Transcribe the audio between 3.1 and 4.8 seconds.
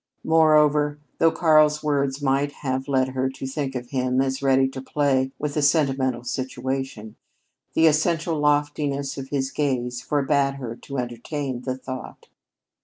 to think of him as ready